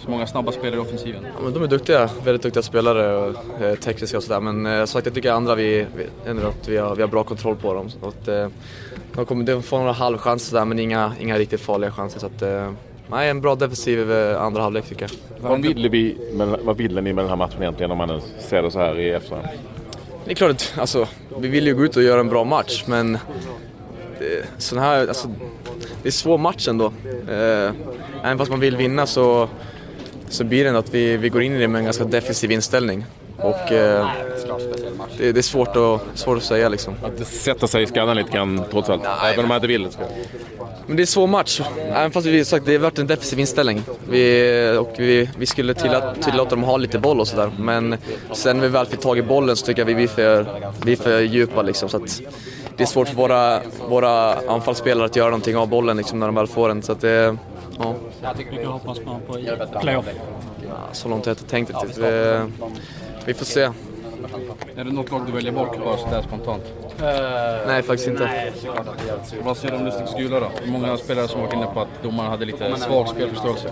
så 0.00 0.10
många 0.10 0.26
snabba 0.26 0.52
spelare 0.52 0.76
i 0.76 0.78
offensiven. 0.78 1.26
Ja, 1.36 1.42
men 1.44 1.52
de 1.52 1.62
är 1.62 1.66
duktiga, 1.66 2.10
väldigt 2.24 2.42
duktiga 2.42 2.62
spelare 2.62 3.16
och 3.16 3.62
eh, 3.62 3.74
tekniska 3.74 4.16
och 4.16 4.22
sådär. 4.22 4.40
Men 4.40 4.66
eh, 4.66 4.84
sagt, 4.84 5.06
jag 5.06 5.14
tycker 5.14 5.32
andra 5.32 5.54
vi, 5.54 5.86
vi, 5.96 6.06
ändå 6.26 6.46
att 6.46 6.68
vi 6.68 6.76
har, 6.76 6.96
vi 6.96 7.02
har 7.02 7.08
bra 7.08 7.24
kontroll 7.24 7.56
på 7.56 7.74
dem. 7.74 7.90
Så 7.90 8.08
att, 8.08 8.28
eh, 8.28 8.48
de, 9.14 9.26
kommer, 9.26 9.44
de 9.44 9.62
får 9.62 9.78
några 9.78 9.92
halvchanser 9.92 10.58
där 10.58 10.64
men 10.64 10.78
inga, 10.78 11.12
inga 11.20 11.38
riktigt 11.38 11.60
farliga 11.60 11.90
chanser. 11.90 12.20
Så 12.20 12.26
att, 12.26 12.42
eh, 12.42 12.72
nej, 13.10 13.30
en 13.30 13.40
bra 13.40 13.54
defensiv 13.54 14.12
eh, 14.12 14.42
andra 14.42 14.62
halvlek 14.62 14.84
tycker 14.84 15.02
jag. 15.02 15.10
Vad 15.50 15.62
ville, 15.62 15.88
vi, 15.88 16.16
vad 16.62 16.76
ville 16.76 17.00
ni 17.00 17.12
med 17.12 17.24
den 17.24 17.28
här 17.28 17.36
matchen 17.36 17.62
egentligen 17.62 17.90
om 17.90 17.98
man 17.98 18.20
ser 18.38 18.62
det 18.62 18.70
så 18.70 18.78
här 18.78 18.98
i 18.98 19.10
efterhand? 19.10 19.48
Det 20.24 20.30
är 20.30 20.34
klart 20.34 20.50
att 20.50 20.74
alltså, 20.76 21.08
vi 21.38 21.48
vill 21.48 21.66
ju 21.66 21.74
gå 21.74 21.84
ut 21.84 21.96
och 21.96 22.02
göra 22.02 22.20
en 22.20 22.28
bra 22.28 22.44
match 22.44 22.84
men 22.86 23.18
sån 24.58 24.78
här, 24.78 25.08
alltså, 25.08 25.28
det 26.02 26.08
är 26.08 26.12
svår 26.12 26.38
match 26.38 26.68
ändå. 26.68 26.92
Eh, 27.28 27.72
även 28.24 28.38
fast 28.38 28.50
man 28.50 28.60
vill 28.60 28.76
vinna 28.76 29.06
så, 29.06 29.48
så 30.28 30.44
blir 30.44 30.62
det 30.62 30.68
ändå 30.68 30.80
att 30.80 30.94
vi, 30.94 31.16
vi 31.16 31.28
går 31.28 31.42
in 31.42 31.52
i 31.52 31.58
det 31.58 31.68
med 31.68 31.78
en 31.78 31.84
ganska 31.84 32.04
defensiv 32.04 32.50
inställning. 32.50 33.04
Och 33.36 33.72
eh, 33.72 34.10
det, 35.18 35.32
det, 35.32 35.40
är 35.40 35.42
svårt 35.42 35.76
att, 35.76 36.18
svårt 36.18 36.36
att 36.36 36.44
säga 36.44 36.68
liksom. 36.68 36.94
Att 37.02 37.26
sätter 37.26 37.66
sig 37.66 37.82
i 37.82 37.86
skallen 37.86 38.16
lite 38.16 38.30
grann 38.30 38.62
trots 38.70 38.88
allt, 38.88 39.02
Nej, 39.02 39.32
även 39.32 39.44
om 39.44 39.48
man 39.48 39.56
inte 39.56 39.66
vill. 39.66 39.88
Men 40.86 40.96
det 40.96 41.02
är 41.02 41.06
svår 41.06 41.26
match. 41.26 41.60
Även 41.78 42.10
fast 42.10 42.26
vi 42.26 42.44
sagt 42.44 42.66
det 42.66 42.72
har 42.72 42.78
varit 42.78 42.98
en 42.98 43.06
defensiv 43.06 43.38
inställning. 43.38 43.82
Vi, 44.08 44.76
och 44.80 44.94
vi, 44.98 45.30
vi 45.38 45.46
skulle 45.46 45.74
tillåta, 45.74 46.14
tillåta 46.14 46.50
dem 46.50 46.64
att 46.64 46.70
ha 46.70 46.76
lite 46.76 46.98
boll 46.98 47.20
och 47.20 47.28
sådär. 47.28 47.50
Men 47.58 47.96
sen 48.32 48.56
när 48.56 48.62
vi 48.62 48.68
väl 48.68 48.86
fick 48.86 49.00
tag 49.00 49.18
i 49.18 49.22
bollen 49.22 49.56
så 49.56 49.66
tycker 49.66 49.88
jag 49.88 49.96
vi 49.96 50.02
är 50.02 50.08
för, 50.08 50.46
vi 50.84 50.92
är 50.92 50.96
för 50.96 51.20
djupa 51.20 51.62
liksom. 51.62 51.88
Så 51.88 51.96
att 51.96 52.22
det 52.80 52.84
är 52.84 52.86
svårt 52.86 53.08
för 53.08 53.16
våra, 53.16 53.60
våra 53.88 54.34
anfallsspelare 54.34 55.06
att 55.06 55.16
göra 55.16 55.30
någonting 55.30 55.56
av 55.56 55.68
bollen 55.68 55.96
liksom, 55.96 56.18
när 56.18 56.26
de 56.26 56.34
väl 56.34 56.46
får 56.46 56.68
den. 56.68 56.82
Så 56.82 56.92
att 56.92 57.00
det, 57.00 57.36
ja. 57.78 57.94
Vilka 58.50 58.68
hoppas 58.68 58.98
man 59.04 59.20
på 59.20 59.38
i 59.38 59.50
playoff? 59.80 60.06
Ja, 60.68 60.76
så 60.92 61.08
långt 61.08 61.26
har 61.26 61.30
jag 61.30 61.34
inte 61.34 61.50
tänkt 61.50 61.70
riktigt. 61.70 61.98
Vi, 61.98 62.40
vi 63.24 63.34
får 63.34 63.44
se. 63.44 63.60
Är 64.76 64.84
det 64.84 64.92
något 64.92 65.10
lag 65.10 65.26
du 65.26 65.32
väljer 65.32 65.52
bort 65.52 65.78
bara 65.84 65.96
sådär 65.96 66.22
spontant? 66.22 66.62
Uh, 67.00 67.66
nej, 67.66 67.82
faktiskt 67.82 68.08
inte. 68.08 68.24
Nej, 68.24 68.52
Vad 69.42 69.56
säger 69.56 69.72
du 69.72 69.78
om 69.78 69.84
Lustigs 69.84 70.14
gula 70.16 70.40
då? 70.40 70.50
Många 70.66 70.96
spelare 70.96 71.28
som 71.28 71.40
varit 71.40 71.52
inne 71.52 71.66
på 71.66 71.80
att 71.80 72.02
domaren 72.02 72.30
hade 72.30 72.44
lite 72.44 72.76
svag 72.76 73.08
spelförståelse. 73.08 73.70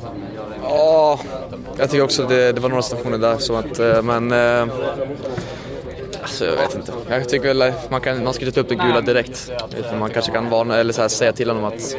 Ja, 0.63 1.21
jag 1.79 1.91
tycker 1.91 2.05
också 2.05 2.27
det, 2.27 2.53
det 2.53 2.61
var 2.61 2.69
några 2.69 2.83
situationer 2.83 3.19
där 3.19 3.39
så 3.39 3.55
att, 3.55 3.79
eh, 3.79 4.03
men... 4.03 4.33
Alltså, 6.41 6.57
jag 6.57 6.69
vet 6.69 6.75
inte. 6.75 6.93
Jag 7.09 7.29
tycker 7.29 7.55
väl 7.55 7.73
man, 7.89 8.01
kan, 8.01 8.25
man 8.25 8.35
ska 8.35 8.45
inte 8.45 8.55
ta 8.55 8.61
upp 8.61 8.69
det 8.69 8.75
gula 8.75 9.01
direkt. 9.01 9.53
Man 9.99 10.11
kanske 10.11 10.33
kan 10.33 10.51
varna 10.51 10.77
eller 10.77 10.93
så 10.93 11.01
här, 11.01 11.09
säga 11.09 11.33
till 11.33 11.49
honom 11.49 11.65
att 11.65 11.97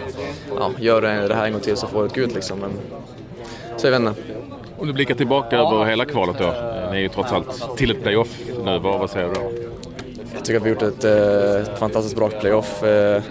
ja, 0.60 0.72
gör 0.80 1.02
det 1.02 1.36
här 1.36 1.46
en 1.46 1.52
gång 1.52 1.62
till 1.62 1.78
så 1.78 1.88
får 1.88 2.00
du 2.00 2.06
ett 2.06 2.14
gult 2.14 2.34
liksom. 2.36 2.60
Men, 2.60 2.72
så 3.78 3.88
jag 3.88 3.92
vet 3.92 4.00
inte. 4.00 4.22
Om 4.78 4.88
du 4.88 4.94
blickar 4.94 5.16
tillbaka 5.16 5.58
över 5.58 5.86
hela 5.86 6.06
kvalet 6.06 6.36
då. 6.38 6.54
Ni 6.92 6.98
är 6.98 7.02
ju 7.02 7.10
trots 7.10 7.32
allt 7.32 7.78
till 7.78 7.92
ett 7.92 8.04
playoff 8.04 8.40
nu. 8.66 8.80
Vad, 8.80 9.00
vad 9.00 9.10
säger 9.10 9.28
du 9.28 9.34
då? 9.34 9.52
Jag 10.34 10.46
tycker 10.46 10.60
att 10.60 10.66
vi 10.66 10.70
har 10.70 10.84
gjort 10.84 10.94
ett, 10.94 11.04
ett 11.04 11.80
fantastiskt 11.80 12.16
bra 12.16 12.30
playoff. 12.30 12.80
Jag 12.82 13.24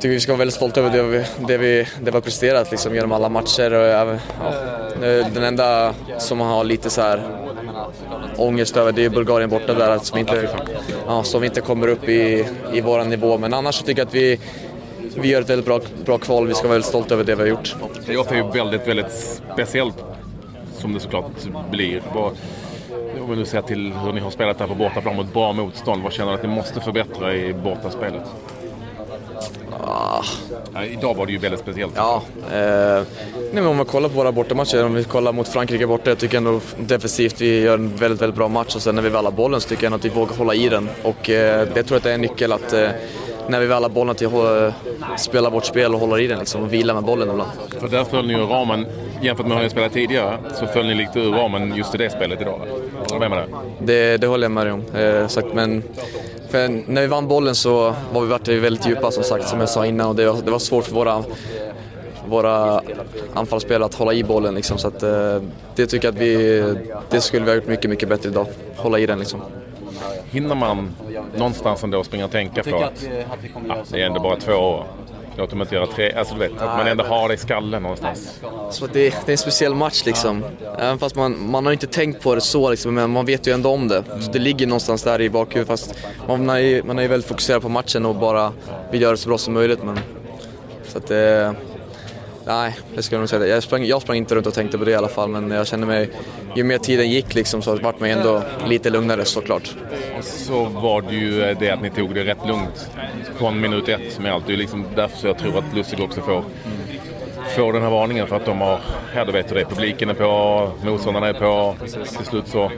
tycker 0.00 0.08
vi 0.08 0.20
ska 0.20 0.32
vara 0.32 0.38
väldigt 0.38 0.54
stolta 0.54 0.80
över 0.80 0.90
det 0.90 1.02
vi, 1.02 1.24
det 1.48 1.58
vi, 1.58 1.76
det 1.76 2.04
vi 2.04 2.10
har 2.10 2.20
presterat 2.20 2.70
liksom, 2.70 2.94
genom 2.94 3.12
alla 3.12 3.28
matcher. 3.28 3.70
Ja, 3.70 4.16
den 5.34 5.44
enda 5.44 5.94
som 6.18 6.40
har 6.40 6.64
lite 6.64 6.90
så 6.90 7.00
här 7.00 7.41
ångest 8.36 8.76
över 8.76 8.92
det 8.92 9.04
är 9.04 9.10
Bulgarien 9.10 9.50
borta 9.50 9.74
där 9.74 9.98
som 9.98 10.18
inte, 10.18 10.48
ja, 11.06 11.22
som 11.22 11.44
inte 11.44 11.60
kommer 11.60 11.88
upp 11.88 12.08
i, 12.08 12.46
i 12.72 12.80
vår 12.80 13.04
nivå. 13.04 13.38
Men 13.38 13.54
annars 13.54 13.74
så 13.74 13.84
tycker 13.84 14.00
jag 14.00 14.08
att 14.08 14.14
vi, 14.14 14.38
vi 15.16 15.28
gör 15.28 15.40
ett 15.40 15.50
väldigt 15.50 15.66
bra, 15.66 15.80
bra 16.04 16.18
kval. 16.18 16.46
Vi 16.46 16.54
ska 16.54 16.62
vara 16.62 16.72
väldigt 16.72 16.88
stolta 16.88 17.14
över 17.14 17.24
det 17.24 17.34
vi 17.34 17.42
har 17.42 17.48
gjort. 17.48 17.76
Playoff 18.04 18.32
är 18.32 18.36
ju 18.36 18.50
väldigt, 18.50 18.88
väldigt 18.88 19.40
speciellt 19.54 20.04
som 20.72 20.94
det 20.94 21.00
såklart 21.00 21.70
blir. 21.70 22.02
Om 23.20 23.30
vi 23.30 23.36
nu 23.36 23.44
ser 23.44 23.62
till 23.62 23.92
hur 23.92 24.12
ni 24.12 24.20
har 24.20 24.30
spelat 24.30 24.58
där 24.58 24.66
på 24.66 24.74
bortaplan 24.74 25.16
mot 25.16 25.32
bra 25.32 25.52
motstånd, 25.52 26.02
vad 26.02 26.12
känner 26.12 26.32
du 26.32 26.36
att 26.36 26.42
ni 26.42 26.48
måste 26.48 26.80
förbättra 26.80 27.34
i 27.34 27.54
bortaspelet? 27.54 28.22
Ah. 29.86 30.24
Ja, 30.74 30.84
idag 30.84 31.14
var 31.14 31.26
det 31.26 31.32
ju 31.32 31.38
väldigt 31.38 31.60
speciellt. 31.60 31.92
Ja, 31.96 32.22
eh, 32.52 32.52
nej, 32.54 33.04
men 33.52 33.66
om 33.66 33.76
man 33.76 33.86
kollar 33.86 34.08
på 34.08 34.14
våra 34.14 34.32
bortamatcher, 34.32 34.84
om 34.84 34.94
vi 34.94 35.04
kollar 35.04 35.32
mot 35.32 35.48
Frankrike 35.48 35.86
borta, 35.86 36.10
jag 36.10 36.18
tycker 36.18 36.36
ändå 36.36 36.60
defensivt 36.78 37.40
vi 37.40 37.60
gör 37.60 37.74
en 37.74 37.96
väldigt, 37.96 38.22
väldigt 38.22 38.36
bra 38.36 38.48
match 38.48 38.76
och 38.76 38.82
sen 38.82 38.94
när 38.94 39.02
vi 39.02 39.08
väl 39.08 39.24
har 39.24 39.32
bollen 39.32 39.60
så 39.60 39.68
tycker 39.68 39.82
jag 39.82 39.92
ändå 39.92 39.96
att 39.96 40.04
vi 40.04 40.18
vågar 40.18 40.36
hålla 40.36 40.54
i 40.54 40.68
den 40.68 40.88
och 41.02 41.30
eh, 41.30 41.68
jag 41.74 41.86
tror 41.86 41.96
att 41.96 42.02
det 42.04 42.10
är 42.10 42.14
en 42.14 42.20
nyckel 42.20 42.52
att 42.52 42.72
eh, 42.72 42.88
när 43.48 43.60
vi 43.60 43.66
väl 43.66 43.82
har 43.82 43.90
bollen 43.90 44.14
till 44.14 44.26
att 44.26 45.20
spela 45.20 45.50
vårt 45.50 45.64
spel 45.64 45.94
och 45.94 46.00
hålla 46.00 46.20
i 46.20 46.26
den 46.26 46.38
liksom, 46.38 46.62
och 46.62 46.72
vila 46.72 46.94
med 46.94 47.02
bollen 47.02 47.30
ibland. 47.30 47.50
För 47.80 47.88
där 47.88 48.04
föll 48.04 48.26
ni 48.26 48.32
ju 48.32 48.40
ramen, 48.40 48.86
jämfört 49.22 49.46
med 49.46 49.56
hur 49.56 49.64
ni 49.64 49.70
spelat 49.70 49.92
tidigare, 49.92 50.38
så 50.54 50.66
föll 50.66 50.86
ni 50.86 50.94
lite 50.94 51.20
ur 51.20 51.32
ramen 51.32 51.74
just 51.76 51.94
i 51.94 51.98
det 51.98 52.10
spelet 52.10 52.40
idag. 52.40 52.60
Håller 53.10 53.28
med 53.28 53.30
med 53.30 53.48
det? 53.78 54.16
Det, 54.16 54.26
håller 54.26 54.44
jag 54.44 54.50
med 54.50 54.66
dig 54.66 54.72
om. 54.72 54.84
Eh, 54.94 55.28
sagt, 55.28 55.46
men 55.54 55.82
för 56.48 56.90
när 56.90 57.00
vi 57.00 57.06
vann 57.06 57.28
bollen 57.28 57.54
så 57.54 57.94
var 58.12 58.20
vi 58.22 58.26
varit 58.28 58.48
väldigt 58.48 58.86
djupa 58.86 59.10
som 59.10 59.24
sagt, 59.24 59.48
som 59.48 59.60
jag 59.60 59.68
sa 59.68 59.86
innan. 59.86 60.08
Och 60.08 60.16
det 60.16 60.26
var, 60.26 60.42
det 60.42 60.50
var 60.50 60.58
svårt 60.58 60.84
för 60.84 60.94
våra, 60.94 61.24
våra 62.26 62.82
anfallsspelare 63.34 63.84
att 63.84 63.94
hålla 63.94 64.12
i 64.12 64.24
bollen. 64.24 64.54
Liksom, 64.54 64.78
så 64.78 64.88
att, 64.88 65.02
eh, 65.02 65.42
det 65.74 65.86
tycker 65.86 66.08
jag 66.08 66.14
att 66.14 66.20
vi, 66.20 66.74
det 67.10 67.20
skulle 67.20 67.44
vi 67.44 67.50
ha 67.50 67.56
gjort 67.56 67.66
mycket, 67.66 67.90
mycket 67.90 68.08
bättre 68.08 68.28
idag. 68.28 68.46
Hålla 68.76 68.98
i 68.98 69.06
den 69.06 69.18
liksom. 69.18 69.40
Hinner 70.30 70.54
man 70.54 70.94
någonstans 71.36 71.84
ändå 71.84 72.04
springa 72.04 72.24
och 72.24 72.30
tänka 72.30 72.62
på 72.62 72.76
att 72.76 73.08
ja, 73.68 73.76
det 73.90 74.02
är 74.02 74.06
ändå 74.06 74.20
bara 74.20 74.36
två 74.36 74.52
år? 74.52 74.84
Låt 75.36 75.50
dem 75.50 75.60
inte 75.60 75.74
göra 75.74 75.86
tre. 75.86 76.12
Alltså 76.12 76.34
du 76.34 76.40
vet, 76.40 76.52
att 76.52 76.78
man 76.78 76.86
ändå 76.86 77.04
har 77.04 77.28
det 77.28 77.34
i 77.34 77.36
skallen 77.36 77.82
någonstans. 77.82 78.40
Så 78.70 78.86
det, 78.86 78.92
det 78.92 79.28
är 79.28 79.32
en 79.32 79.38
speciell 79.38 79.74
match 79.74 80.02
liksom. 80.06 80.44
Även 80.78 80.98
fast 80.98 81.16
man, 81.16 81.50
man 81.50 81.66
har 81.66 81.72
inte 81.72 81.86
tänkt 81.86 82.22
på 82.22 82.34
det 82.34 82.40
så 82.40 82.70
liksom, 82.70 82.94
men 82.94 83.10
man 83.10 83.26
vet 83.26 83.46
ju 83.46 83.52
ändå 83.52 83.70
om 83.70 83.88
det. 83.88 84.04
Så 84.20 84.30
det 84.30 84.38
ligger 84.38 84.66
någonstans 84.66 85.02
där 85.02 85.20
i 85.20 85.30
bakhuvudet 85.30 85.68
fast 85.68 85.94
man 86.28 86.50
är 86.50 86.58
ju, 86.58 86.82
man 86.82 86.98
är 86.98 87.08
väldigt 87.08 87.28
fokuserad 87.28 87.62
på 87.62 87.68
matchen 87.68 88.06
och 88.06 88.14
bara 88.14 88.52
vill 88.90 89.02
göra 89.02 89.12
det 89.12 89.18
så 89.18 89.28
bra 89.28 89.38
som 89.38 89.54
möjligt. 89.54 89.82
Men, 89.82 89.98
så 90.88 90.98
att 90.98 91.06
det... 91.06 91.54
Nej, 92.46 92.76
det 92.94 93.02
ska 93.02 93.14
jag 93.14 93.20
nog 93.20 93.28
säga. 93.28 93.46
Jag 93.46 93.62
sprang, 93.62 93.84
jag 93.84 94.02
sprang 94.02 94.16
inte 94.16 94.34
runt 94.34 94.46
och 94.46 94.54
tänkte 94.54 94.78
på 94.78 94.84
det 94.84 94.90
i 94.90 94.94
alla 94.94 95.08
fall, 95.08 95.28
men 95.28 95.50
jag 95.50 95.66
kände 95.66 95.86
mig... 95.86 96.10
Ju 96.56 96.64
mer 96.64 96.78
tiden 96.78 97.10
gick 97.10 97.34
liksom, 97.34 97.62
så 97.62 97.76
vart 97.76 98.00
man 98.00 98.10
ändå 98.10 98.42
lite 98.68 98.90
lugnare 98.90 99.24
såklart. 99.24 99.76
Så 100.20 100.64
var 100.64 101.02
det 101.02 101.14
ju 101.14 101.54
det 101.54 101.70
att 101.70 101.82
ni 101.82 101.90
tog 101.90 102.14
det 102.14 102.24
rätt 102.24 102.46
lugnt 102.46 102.90
från 103.36 103.60
minut 103.60 103.88
ett 103.88 104.18
med 104.18 104.32
allt. 104.32 104.46
Det 104.46 104.52
är 104.52 104.56
liksom 104.56 104.84
därför 104.96 105.28
jag 105.28 105.38
tror 105.38 105.58
att 105.58 105.76
Lustig 105.76 106.00
också 106.00 106.20
får, 106.20 106.44
får 107.56 107.72
den 107.72 107.82
här 107.82 107.90
varningen 107.90 108.26
för 108.26 108.36
att 108.36 108.44
de 108.44 108.60
har... 108.60 108.80
Ja, 109.16 109.24
du 109.24 109.32
vet 109.32 109.50
hur 109.50 109.54
det 109.54 109.60
är. 109.60 109.64
Publiken 109.64 110.10
är 110.10 110.14
på, 110.14 110.70
motståndarna 110.84 111.28
är 111.28 111.34
på. 111.34 111.74
Till 112.18 112.26
slut 112.26 112.48
så 112.48 112.70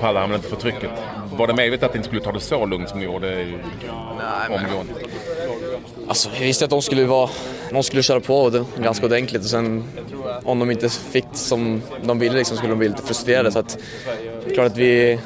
pallar 0.00 0.20
han 0.20 0.34
inte 0.34 0.48
för 0.48 0.56
trycket. 0.56 0.90
Var 1.32 1.46
det 1.46 1.54
medvetet 1.54 1.86
att 1.86 1.94
ni 1.94 1.98
inte 1.98 2.08
skulle 2.08 2.22
ta 2.22 2.32
det 2.32 2.40
så 2.40 2.66
lugnt 2.66 2.88
som 2.88 2.98
ni 2.98 3.04
gjorde 3.04 3.46
omgående? 4.48 4.92
Alltså, 6.08 6.30
jag 6.34 6.40
visste 6.40 6.64
att 6.64 6.70
de 6.70 6.82
skulle, 6.82 7.04
vara, 7.04 7.30
de 7.70 7.82
skulle 7.82 8.02
köra 8.02 8.20
på 8.20 8.50
det 8.50 8.64
ganska 8.78 9.06
ordentligt 9.06 9.42
och 9.42 9.48
sen 9.48 9.84
om 10.44 10.58
de 10.58 10.70
inte 10.70 10.88
fick 10.88 11.24
som 11.32 11.82
de 12.02 12.18
ville 12.18 12.36
liksom, 12.36 12.56
skulle 12.56 12.72
de 12.72 12.78
bli 12.78 12.88
lite 12.88 13.02
frustrerade. 13.02 13.52
Så 13.52 13.58
att, 13.58 13.78
klart 14.54 14.66
att 14.66 14.76
vi, 14.76 15.18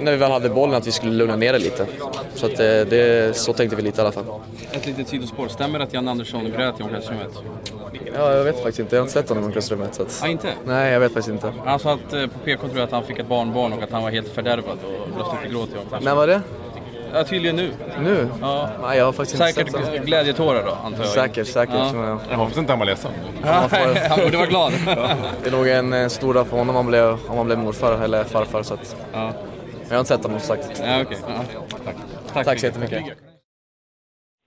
när 0.00 0.12
vi 0.12 0.18
väl 0.18 0.30
hade 0.30 0.48
bollen, 0.48 0.74
att 0.74 0.86
vi 0.86 0.92
skulle 0.92 1.12
lugna 1.12 1.36
ner 1.36 1.52
det 1.52 1.58
lite. 1.58 1.86
Så, 2.34 2.46
att, 2.46 2.56
det, 2.56 2.84
det, 2.84 3.36
så 3.36 3.52
tänkte 3.52 3.76
vi 3.76 3.82
lite 3.82 4.00
i 4.00 4.04
alla 4.04 4.12
fall. 4.12 4.24
Ett 4.72 4.86
litet 4.86 5.08
sidospår. 5.08 5.48
Stämmer 5.48 5.78
det 5.78 5.84
att 5.84 5.92
Jan 5.92 6.08
Andersson 6.08 6.44
grät 6.44 6.80
i 6.80 6.82
omklädningsrummet? 6.82 7.32
Ja, 8.14 8.32
jag 8.32 8.44
vet 8.44 8.56
faktiskt 8.56 8.78
inte. 8.78 8.96
Jag 8.96 9.02
har 9.02 9.04
inte 9.04 9.12
sett 9.12 9.28
honom 9.28 9.44
i 9.44 9.46
omklädningsrummet. 9.46 9.94
Så 9.94 10.02
att... 10.02 10.20
ah, 10.24 10.28
inte? 10.28 10.48
Nej, 10.66 10.92
jag 10.92 11.00
vet 11.00 11.12
faktiskt 11.12 11.32
inte. 11.32 11.52
Han 11.64 11.78
sa 11.78 11.92
att 11.92 12.12
eh, 12.12 12.26
på 12.26 12.38
PK 12.44 12.62
tror 12.62 12.78
jag 12.78 12.84
att 12.84 12.92
han 12.92 13.04
fick 13.04 13.18
ett 13.18 13.28
barnbarn 13.28 13.72
och 13.72 13.82
att 13.82 13.90
han 13.90 14.02
var 14.02 14.10
helt 14.10 14.28
fördärvad 14.28 14.78
och 14.84 15.18
lustigt 15.18 15.50
i 15.50 15.52
gråt 15.52 15.68
i 15.68 15.78
omklädningsrummet. 15.78 16.04
När 16.04 16.14
var 16.14 16.26
det? 16.26 16.40
Ja, 17.16 17.24
tydligen 17.24 17.56
nu. 17.56 17.72
Nu? 18.00 18.28
Ja. 18.40 18.68
Nej, 18.82 18.98
jag 18.98 19.04
har 19.04 19.12
faktiskt 19.12 19.40
inte 19.40 19.52
Säkert 19.52 19.72
sett 19.72 19.86
honom. 19.86 20.04
glädjetårar 20.04 20.62
då, 20.64 20.70
antar 20.84 20.98
jag. 20.98 21.08
Säkert, 21.08 21.46
säkert. 21.46 21.74
Ja. 21.74 21.92
Ja. 21.94 22.20
Jag 22.30 22.36
hoppas 22.36 22.58
inte 22.58 22.72
han 22.72 22.78
var 22.78 22.86
ledsen. 22.86 23.12
Han 24.10 24.20
borde 24.24 24.36
vara 24.36 24.46
glad. 24.46 24.72
Det 25.42 25.48
är 25.48 25.52
nog 25.52 25.68
en 25.68 25.92
eh, 25.92 26.08
stor 26.08 26.34
dag 26.34 26.46
för 26.46 26.56
honom 26.56 26.68
om 26.68 26.76
han 26.76 26.86
blev, 26.86 27.06
om 27.28 27.36
han 27.36 27.46
blev 27.46 27.58
morfar 27.58 28.04
eller 28.04 28.24
farfar. 28.24 28.62
Så 28.62 28.74
att... 28.74 28.96
Ja. 29.12 29.32
Jag 29.88 29.94
har 29.94 29.98
inte 29.98 30.08
sett 30.08 30.22
honom 30.24 30.40
som 30.40 30.56
sagt. 30.56 30.82
Ja, 30.86 31.02
okej. 31.02 31.18
Ja. 31.28 31.64
Tack. 32.34 32.44
Tack 32.44 32.58
så 32.60 32.66
jättemycket. 32.66 33.04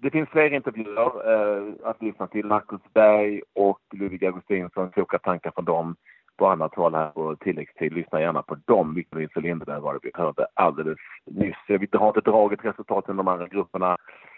Det 0.01 0.11
finns 0.11 0.29
fler 0.29 0.53
intervjuer 0.53 1.11
eh, 1.31 1.89
att 1.89 2.01
lyssna 2.01 2.27
till. 2.27 2.45
Marcus 2.45 2.81
Berg 2.93 3.41
och 3.55 3.79
Ludvig 3.93 4.25
Augustinsson. 4.25 4.91
Kloka 4.91 5.19
tankar 5.19 5.51
från 5.55 5.65
dem 5.65 5.95
på 6.39 6.47
annat 6.47 6.75
håll 6.75 6.95
här 6.95 7.09
på 7.09 7.35
tilläggstid. 7.35 7.93
Lyssna 7.93 8.21
gärna 8.21 8.41
på 8.41 8.57
dem. 8.65 8.93
Victor 8.93 9.19
Nilsson 9.19 9.81
var 9.81 9.93
det 9.93 9.99
vi 10.03 10.11
hörde 10.13 10.47
alldeles 10.53 10.97
nyss. 11.25 11.55
Vi 11.67 11.87
har 11.93 12.07
inte 12.07 12.31
dragit 12.31 12.65
resultaten 12.65 13.15
i 13.15 13.17
de 13.17 13.27
andra 13.27 13.47
grupperna. 13.47 13.97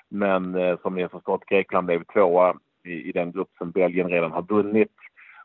Men 0.10 0.55
eh, 0.55 0.79
som 0.81 0.96
ni 0.96 1.01
har 1.01 1.10
förstått, 1.10 1.46
Grekland 1.46 1.88
blev 1.88 2.03
tvåa 2.03 2.55
i, 2.86 3.10
i 3.10 3.12
den 3.12 3.31
grupp 3.31 3.50
som 3.58 3.72
Belgien 3.72 4.10
redan 4.10 4.31
har 4.31 4.41
vunnit. 4.41 4.96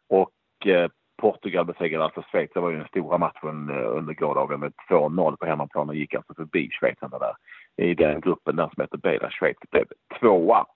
Och 0.08 0.66
eh, 0.66 0.90
Portugal 1.16 1.64
besegrade 1.64 2.04
alltså 2.04 2.22
Schweiz. 2.22 2.50
Det 2.54 2.60
var 2.60 2.70
ju 2.70 2.76
den 2.76 2.88
stora 2.88 3.18
matchen 3.18 3.70
eh, 3.70 3.96
under 3.96 4.14
gårdagen 4.14 4.60
med 4.60 4.72
2-0 4.90 5.36
på 5.36 5.46
hemmaplan 5.46 5.88
och 5.88 5.94
gick 5.94 6.14
alltså 6.14 6.34
förbi 6.34 6.68
Schweiz. 6.70 6.98
där 7.00 7.34
i 7.76 7.94
den 7.94 8.20
gruppen 8.20 8.56
där 8.56 8.70
som 8.75 8.82
heter 8.82 8.98
B 8.98 9.18
där 9.18 9.30
Schweiz 9.30 9.56
blev 9.70 9.84
tvåa. 10.20 10.66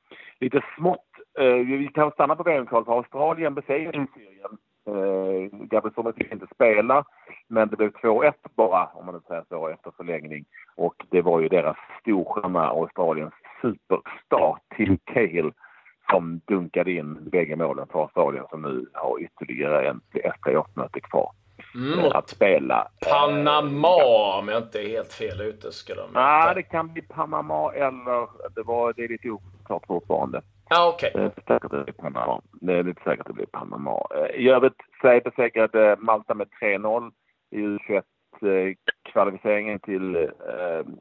Lite 0.41 0.61
smått, 0.77 1.09
eh, 1.39 1.55
vi 1.55 1.91
kan 1.95 2.11
stanna 2.11 2.37
på 2.37 2.43
VM-kvalet 2.43 2.89
Australien 2.89 3.55
besegrade 3.55 4.07
Syrien. 4.15 4.59
Eh, 4.91 5.49
Gabriel 5.53 6.13
fick 6.13 6.33
inte 6.33 6.47
spela, 6.55 7.05
men 7.49 7.69
det 7.69 7.77
blev 7.77 7.93
2-1 7.93 8.33
bara, 8.55 8.87
om 8.87 9.07
man 9.07 9.15
nu 9.15 9.21
säger 9.29 9.45
så, 9.49 9.69
efter 9.69 9.91
förlängning. 9.97 10.45
Och 10.77 10.95
det 11.11 11.23
var 11.23 11.41
ju 11.41 11.49
deras 11.49 11.77
storstjärna, 12.01 12.69
Australiens 12.69 13.35
superstar, 13.63 14.59
Tim 14.77 14.99
Cahill, 15.05 15.53
som 16.11 16.41
dunkade 16.45 16.93
in 16.93 17.31
bägge 17.31 17.57
målen 17.57 17.87
för 17.93 18.03
Australien 18.03 18.45
som 18.51 18.63
nu 18.63 18.87
har 18.93 19.21
ytterligare 19.21 19.89
en, 19.89 20.01
ett 20.15 20.41
playoff-möte 20.41 21.01
kvar 21.01 21.31
Mm, 21.75 21.99
eh, 21.99 22.17
att 22.17 22.29
spela. 22.29 22.89
Panama, 23.11 24.39
om 24.39 24.49
jag 24.49 24.63
inte 24.63 24.79
är 24.79 24.89
helt 24.89 25.13
fel 25.13 25.41
ute, 25.41 25.73
ska 25.73 25.95
de 25.95 26.11
Nej, 26.13 26.55
det 26.55 26.63
kan 26.63 26.93
bli 26.93 27.03
Panama 27.03 27.73
eller 27.73 28.29
det, 28.55 28.63
var, 28.63 28.93
det 28.93 29.05
är 29.05 29.09
lite 29.09 29.31
oklart 29.31 29.87
fortfarande. 29.87 30.43
Ja, 30.73 30.93
okej. 30.95 31.11
Eh, 31.15 31.19
det 31.19 31.23
är 31.23 31.27
inte 31.27 31.43
säkert 31.47 31.65
att 31.65 31.71
det 31.71 31.85
blir 31.85 31.95
Panama. 31.95 32.41
Det 32.53 32.73
är 32.73 32.83
lite 32.83 33.03
säkert 33.03 33.21
att 33.21 33.27
det 33.27 33.33
blir 33.33 33.47
Panama. 33.47 34.07
Eh, 34.15 34.31
I 34.41 34.49
övrigt, 34.49 34.81
Sverige 35.01 35.21
besegrade 35.21 35.91
eh, 35.91 35.99
Malta 35.99 36.35
med 36.35 36.49
3-0 36.63 37.13
i 37.51 37.59
U21-kvalificeringen 37.59 39.79
till 39.79 40.17
eh, 40.17 40.31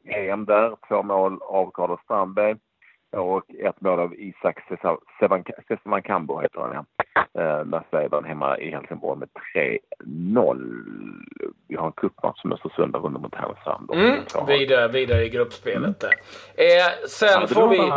EM 0.04 0.44
där. 0.44 0.76
Två 0.88 1.02
mål 1.02 1.38
av 1.42 1.70
Carlos 1.74 2.00
Strandberg 2.04 2.56
och 3.16 3.54
ett 3.54 3.80
mål 3.80 4.00
av 4.00 4.14
Isak 4.14 4.58
Sevankambo 5.84 6.40
heter 6.40 6.60
han 6.60 6.74
ja. 6.74 6.84
Eh, 7.14 7.80
Sverige 7.90 8.08
vann 8.08 8.24
hemma 8.24 8.58
i 8.58 8.70
Helsingborg 8.70 9.18
med 9.18 9.28
3-0. 9.54 10.58
Vi 11.68 11.76
har 11.76 11.86
en 11.86 11.92
cupmatch 11.92 12.40
som 12.40 12.52
Östersund 12.52 12.94
har 12.94 13.02
vunnit 13.02 13.22
mot 13.22 13.34
Härnösand. 13.34 13.90
Mm, 13.92 14.46
vidare, 14.46 14.88
vidare 14.88 15.24
i 15.24 15.28
gruppspelet 15.28 16.00
där. 16.00 16.14
Eh, 16.54 17.06
sen 17.08 17.40
Ja, 17.40 17.46
får 17.46 17.68
vi... 17.68 17.92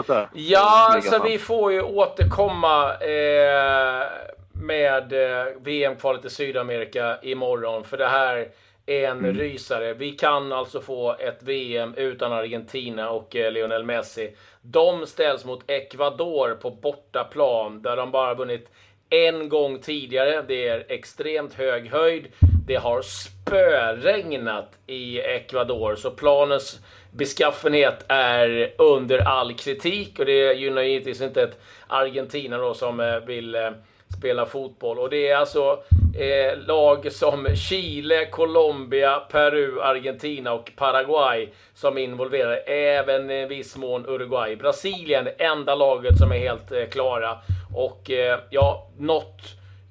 Ja, 0.52 1.00
så 1.04 1.24
vi 1.24 1.38
får 1.38 1.72
ju 1.72 1.82
återkomma 1.82 2.94
eh, 2.94 4.08
med 4.54 5.14
eh, 5.14 5.46
VM-kvalet 5.62 6.26
i 6.26 6.30
Sydamerika 6.30 7.18
imorgon. 7.22 7.84
För 7.84 7.98
det 7.98 8.08
här 8.08 8.48
är 8.86 9.08
en 9.10 9.18
Mm. 9.20 9.36
rysare. 9.38 9.94
Vi 9.94 10.12
kan 10.12 10.54
alltså 10.54 10.82
få 10.82 11.16
ett 11.20 11.44
VM 11.44 11.94
utan 11.98 12.34
Argentina 12.34 13.10
och 13.10 13.36
eh, 13.36 13.52
Lionel 13.52 13.84
Messi. 13.84 14.36
De 14.62 15.06
ställs 15.08 15.46
mot 15.46 15.72
Ecuador 15.72 16.56
på 16.62 16.70
bortaplan 16.72 17.82
där 17.82 17.96
de 17.98 18.12
bara 18.12 18.34
vunnit 18.34 18.70
en 19.10 19.50
gång 19.50 19.80
tidigare. 19.80 20.42
Det 20.48 20.68
är 20.68 20.86
extremt 20.90 21.54
hög 21.54 21.92
höjd. 21.92 22.28
Det 22.68 22.76
har 22.76 23.02
spöregnat 23.02 24.80
i 24.88 25.20
Ecuador, 25.20 25.96
så 25.96 26.12
planens 26.12 26.80
beskaffenhet 27.12 28.06
är 28.08 28.74
under 28.78 29.20
all 29.20 29.54
kritik 29.54 30.20
och 30.20 30.26
det 30.26 30.54
gynnar 30.54 30.82
givetvis 30.82 31.22
inte 31.22 31.44
ett 31.44 31.60
Argentina 31.88 32.58
då 32.58 32.74
som 32.74 33.00
eh, 33.00 33.20
vill 33.20 33.56
eh, 33.56 33.72
spela 34.18 34.46
fotboll. 34.46 35.00
Och 35.00 35.10
det 35.10 35.28
är 35.28 35.36
alltså 35.36 35.80
eh, 36.16 36.58
lag 36.58 37.12
som 37.12 37.56
Chile, 37.56 38.26
Colombia, 38.26 39.20
Peru, 39.20 39.82
Argentina 39.82 40.54
och 40.54 40.72
Paraguay 40.76 41.50
som 41.74 41.98
involverar. 41.98 42.70
Även 42.70 43.32
i 43.32 43.46
viss 43.46 43.76
mån 43.76 44.06
Uruguay. 44.06 44.56
Brasilien, 44.56 45.26
det 45.26 45.32
enda 45.32 45.76
laget 45.76 46.18
som 46.18 46.32
är 46.32 46.38
helt 46.38 46.72
eh, 46.72 46.86
klara. 46.86 47.38
Och 47.76 48.12
eh, 48.12 48.40
ja, 48.50 48.90
något 48.98 49.42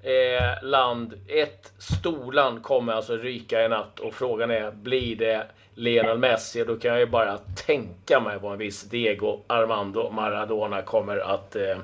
eh, 0.02 0.68
land, 0.68 1.14
ett 1.28 1.72
storland 1.78 2.62
kommer 2.62 2.92
alltså 2.92 3.16
ryka 3.16 3.64
i 3.64 3.68
natt. 3.68 4.00
Och 4.00 4.14
frågan 4.14 4.50
är, 4.50 4.70
blir 4.70 5.16
det 5.16 5.46
Lionel 5.74 6.18
Messi? 6.18 6.64
Då 6.64 6.76
kan 6.76 6.90
jag 6.90 7.00
ju 7.00 7.06
bara 7.06 7.38
tänka 7.66 8.20
mig 8.20 8.38
vad 8.42 8.52
en 8.52 8.58
viss 8.58 8.82
Diego 8.82 9.40
Armando 9.46 10.10
Maradona 10.10 10.82
kommer 10.82 11.18
att 11.18 11.56
eh, 11.56 11.76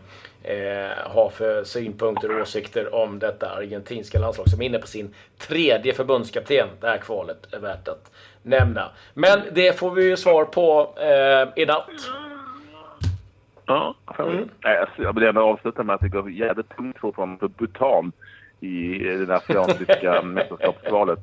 eh, 0.43 1.11
ha 1.11 1.31
för 1.31 1.65
synpunkter 1.65 2.35
och 2.35 2.41
åsikter 2.41 2.95
om 2.95 3.19
detta 3.19 3.51
argentinska 3.51 4.19
landslag 4.19 4.49
som 4.49 4.61
är 4.61 4.67
inne 4.67 4.79
på 4.79 4.87
sin 4.87 5.15
tredje 5.39 5.95
förbundskapten. 5.95 6.69
Det 6.81 6.87
här 6.87 6.99
kvalet 6.99 7.55
är 7.55 7.61
värt 7.61 7.89
att 7.89 8.13
nämna. 8.43 8.91
Men 9.15 9.41
det 9.53 9.79
får 9.79 9.91
vi 9.91 10.09
ju 10.09 10.17
svar 10.17 10.45
på 10.45 10.95
eh, 10.97 11.63
i 11.63 11.67
natt. 11.67 11.91
Ja, 13.67 13.95
mm. 14.19 14.49
jag 14.97 15.15
vill 15.15 15.25
gärna 15.25 15.41
avsluta 15.41 15.83
med 15.83 15.95
att 15.95 16.01
det 16.01 16.09
går 16.09 16.31
jävligt 16.31 16.77
tungt 16.77 16.99
fortfarande 16.99 17.39
för 17.39 17.49
Bhutan 17.49 18.13
i 18.61 18.99
det 18.99 19.35
asiatiska 19.35 20.23
mästerskapsvalet. 20.25 21.21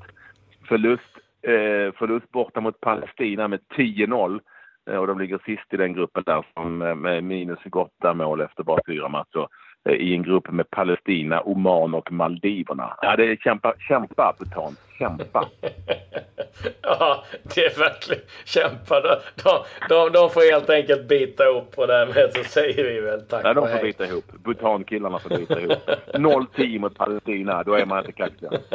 Förlust, 0.68 1.04
eh, 1.42 1.98
förlust 1.98 2.32
borta 2.32 2.62
mot 2.62 2.80
Palestina 2.80 3.48
med 3.48 3.60
10-0. 3.78 4.40
Eh, 4.90 4.98
och 4.98 5.08
de 5.08 5.20
ligger 5.20 5.40
sist 5.46 5.74
i 5.74 5.78
den 5.78 5.94
gruppen 5.94 6.24
där 6.26 6.46
som, 6.54 6.82
eh, 6.82 6.96
med 6.96 7.24
minus 7.24 7.60
28 7.64 8.14
mål 8.14 8.42
efter 8.42 8.64
bara 8.64 8.82
fyra 8.88 9.10
matcher. 9.10 9.48
Eh, 9.90 9.96
I 9.96 10.14
en 10.14 10.24
grupp 10.24 10.52
med 10.52 10.70
Palestina, 10.70 11.42
Oman 11.42 11.94
och 11.94 12.12
Maldiverna. 12.12 12.98
Ja, 13.02 13.16
det 13.16 13.32
är 13.32 13.36
kämpa, 13.36 13.74
kämpa 13.80 14.36
Bhutan. 14.40 14.76
Kämpa! 15.00 15.48
ja, 16.82 17.24
det 17.56 17.66
är 17.66 17.80
verkligen 17.80 18.24
kämpa. 18.46 19.02
De, 19.02 19.64
de, 19.90 20.12
de, 20.12 20.30
får 20.30 20.52
helt 20.52 20.70
enkelt 20.70 21.08
bita 21.08 21.46
ihop 21.50 21.74
och 21.78 21.88
därmed 21.88 22.32
så 22.36 22.44
säger 22.44 22.84
vi 22.84 23.00
väl 23.00 23.22
tack 23.22 23.46
Ja, 23.46 23.54
de 23.54 23.68
får 23.68 23.82
bita 23.82 24.06
ihop. 24.06 24.26
Bhutan-killarna 24.44 25.20
får 25.20 25.30
bita 25.30 25.62
ihop. 25.62 25.90
0-10 26.14 26.80
mot 26.80 26.96
Palestina, 26.98 27.64
då 27.64 27.74
är 27.74 27.86
man 27.86 28.00
inte 28.00 28.12
kaxig. 28.12 28.50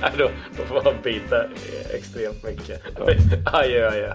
ja, 0.00 0.08
då, 0.18 0.30
då 0.56 0.62
får 0.62 0.84
man 0.84 0.94
bita 1.02 1.44
extremt 1.94 2.44
mycket. 2.44 2.82
Ja. 2.98 3.58
Adjö, 3.58 3.88
adjö. 3.88 4.14